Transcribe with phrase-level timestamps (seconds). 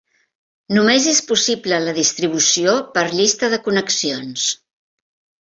[0.77, 4.49] Només és possible la distribució per llista de connexions.